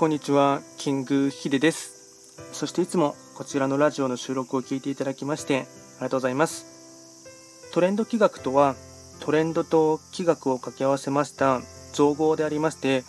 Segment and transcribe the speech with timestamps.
[0.00, 2.38] こんにちは、キングヒデです。
[2.52, 5.66] そしていつもこちらのラジオの収録を聞いていただきましてあり
[6.00, 6.64] がとうございます。
[7.74, 8.76] トレンド企画とは、
[9.20, 11.60] トレンドと企画を掛け合わせました
[11.92, 13.04] 造語でありまして、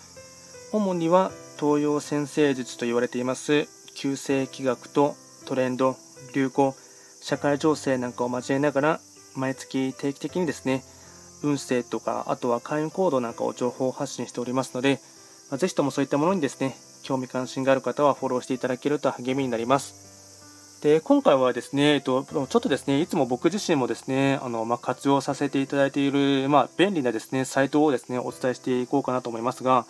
[0.73, 5.15] 主には東洋先生術と言われています旧世企画と
[5.45, 5.95] トレンド、
[6.35, 6.75] 流行、
[7.21, 8.99] 社会情勢なんかを交えながら
[9.37, 10.83] 毎月定期的にですね、
[11.41, 14.99] 運勢とか、あとは会員行動なんかを情報発信しておりますので、
[15.57, 20.79] ぜひともそういったものにですね、興味関心がある方はフォローしていただけると励みになります。
[20.81, 29.85] で、今回はですね、えっと、ちょっとですね、いつも僕自身もですね、あの、まあ、活用させていただいている、まあ、便利なですね、サイトをですね、お伝えしていこうかなと思いますが、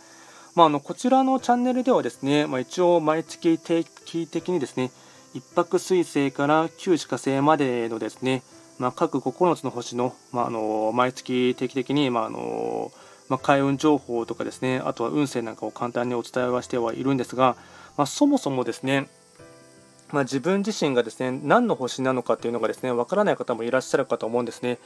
[0.53, 4.91] まあ、あの、こちらのチャンネルではですね、まあ、一応毎月定期的にですね、
[5.33, 8.43] 一泊水星から九死火星までのですね、
[8.77, 12.91] まあ、各9つの星の、まあ、あの毎月定期的に、まああの
[13.31, 17.55] まあ、開運情報とかですね、あとは運勢なんかを簡単にお伝えはしてはいるんですが、
[17.95, 19.07] まあ、そもそもですね、
[20.11, 24.79] まあ、自分自身がですね何の星なのかっていうのがですねわからない方もいらっしゃるかと思うんですね。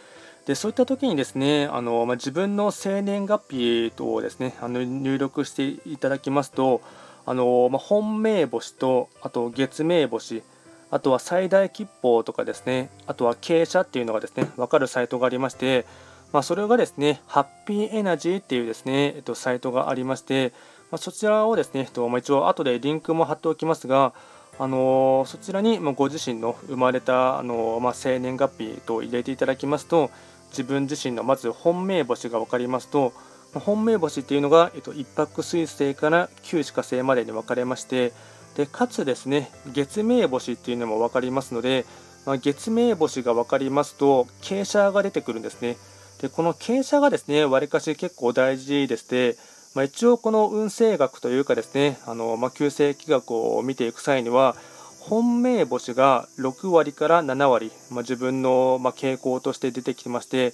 [0.46, 6.82] でそういった時にですねあの、まあ、自分の生年月日とですねあの入力していただきますと
[7.26, 10.44] あの、まあ、本命星とあと月命星
[10.92, 15.88] あとは最大吉報とかですねあとは傾斜っていうのがですね分かるサイトがありまして
[16.32, 20.54] まあ、それがですね、ハッピーエナジーっていうですね、えっと、サイトがありまして、
[20.92, 24.14] まあ、そちらをですね、えっとまあ、一応後でリンクも貼っておきますが、
[24.58, 30.12] あのーそちらにご自身の生まれた、あのーまあ、生年月日と入れていただきますと、
[30.50, 33.12] 自分自身のまず本命星が分かりますと、
[33.54, 38.14] 本命星っていうのが、えっと、一泊水星から九死火星までに分かれまして、
[38.56, 41.86] でかつですね、月命星っていうのも分かりますので、
[42.26, 45.76] まあ、月命星が分かりますと、傾斜が出てくるんですね。
[46.22, 49.38] でこの傾斜がですね、わりかし結構大事でして、
[49.74, 54.56] まあ、一応この運勢学というかですね、あのまあ、旧世紀学を見ていく際には、
[55.00, 60.54] 本命星が6割から7割、まあ、自分のま傾向として出てきまして、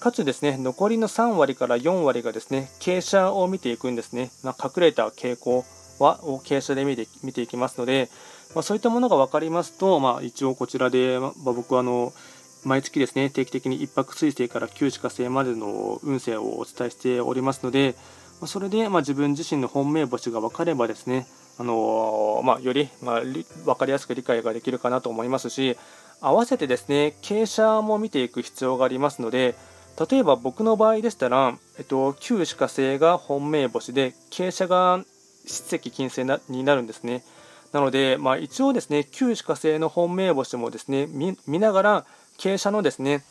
[0.00, 4.32] かつですね、残りの3割から4割がですね、傾斜を見ていくんですね。
[4.42, 5.64] ま、隠れた傾向
[6.00, 8.08] はを傾斜で見て見ていきますので、
[8.54, 12.12] ま、そういったものが分かりますと、まあ、一応こちらで、ま、僕はあの
[12.64, 17.94] 毎月ですね定期的に一泊水星から九死火星までの運勢をお伝えしておりますので、
[18.40, 21.26] まそれでま自分自身の本命星が分かればですね、
[21.58, 25.76] あのーまあ、よりまあ分かりやすく理解ができるかなと思いますし
[26.20, 29.54] 合わせてですね傾斜も見ていく必要がありますので
[30.10, 35.04] 例えば僕の場合でしたら、えっと、九死火星が本命星で傾斜が
[35.46, 37.24] 七石金星になるんですね。
[37.72, 42.06] なので、まあ、一応ですね、旧歯科星の本命星もですね、見ながら、
[42.38, 43.24] 傾斜のですね、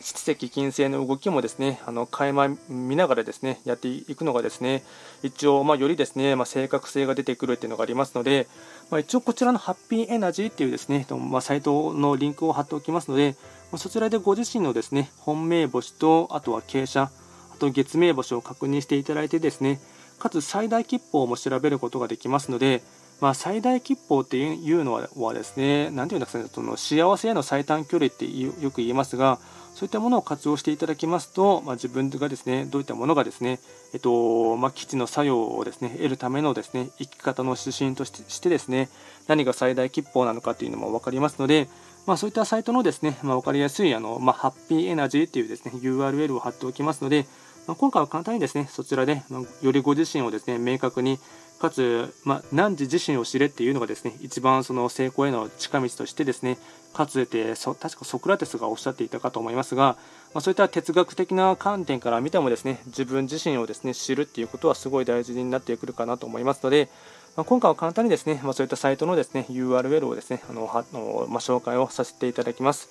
[0.00, 4.84] 七石金星の動きもですね、あの垣間見ながらですね、やっていくのがですね、
[5.22, 8.46] 一応、まあ、よりですね、まあ、正確性が出てくるっていうのがありますので、
[8.90, 13.34] まあ、一応こちらのハッピーエナジーっていうですね、まあ、サイトのリンクを貼っておきますので、
[13.72, 17.12] まあ、そちらでご自身のですね、本命星と、あとは傾斜、
[17.52, 19.80] あと月命星を確認していただいてですね、
[20.20, 22.82] かつ最大吉報も調べることができますので、
[23.20, 29.38] まあ、最大吉報っていうのはですね、なんていうんですかね、その幸せへの最短距離ってよく言いますが、
[29.74, 33.60] そういったものを活用していただきますと、まあ、自分がですね、どういったものがですね、
[33.94, 38.88] えっと、まあ、基地の作用をですね、得るためのですね、生き方の指針としてですね、
[39.28, 41.68] 何が最大吉報なのかというのも分かりますので、
[42.06, 47.26] まあ、そういったサイトのですね、まあ、分かりやすいあの、まあ、ハッピーエナジーっていうですね、URL を貼っておきますので、
[47.68, 51.18] まあ、今回は簡単にですね、そちらで、まあよりご自身をですね、明確に、
[51.58, 56.56] かつ、まあ、何時自身を知れっていうのがですね、一番その成功への近道としてですね、
[56.94, 59.96] かつて、そ確かソクラテスがおっしゃっていたかと思いますが、
[60.34, 66.88] まあ、そういった哲学的な観点から見てもですね、自分自身をですね、知るっていうことはすごい大事になってくるかなと思いますので、
[67.36, 72.88] まあ、今回は簡単にですね、まあ、そういったサイトのですね、URL をですね、あのはのまあ、紹介をさせていただきます。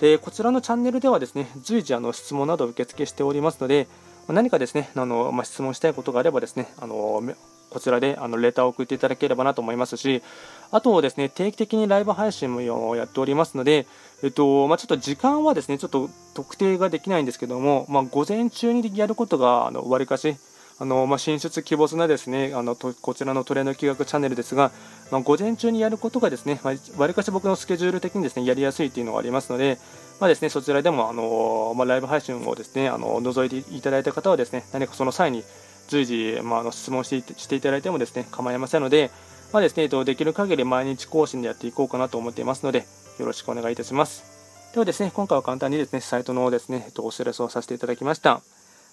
[0.00, 3.86] で、こちらのチャンネルではですね、随時あの質問など受付しておりますので、
[4.28, 7.22] 何かですね、あのまあ、質問したいことがあればですね、あの
[7.70, 10.22] こちらであのレターを送っていただければなと思いますし、
[10.70, 13.86] あとですね、定期的にライブ配信もやっておりますので、
[14.22, 20.36] えっとまあ、ちょっと時間はですね、ちょっと特定ができないんですけども、まあ、午前中にやることがあのわりかし、
[20.80, 24.70] あのまあ、進出鬼没なですねあのこちらのトレンド企画チャンネルですが、
[25.10, 29.78] まあ、午前中にやることがですねわり、まあ、かし僕のスケジュール的にですねやりやすいというのがありますので、
[30.20, 35.42] まあですね、そちらでもあの、ま、ライブ配信をですねあの覗いていただいた方はですね何かその際に
[35.88, 39.10] 随時、まあ、あの質問してしていただいてもですね構いませんので、
[39.52, 42.86] まあですね、えっとできる限り毎日更新でやっていこうかなと思っていますので
[43.18, 44.70] よろしくお願いいたします。
[44.74, 48.42] ではですね、今回は簡単にですね、サイトのですね、えっとお知らせをさせていただきました。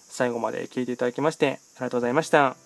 [0.08, 2.65] 最後まで聞いていただきましてありがとうございました。